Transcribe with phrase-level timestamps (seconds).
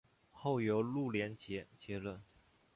[0.31, 2.19] 后由陆联捷接任。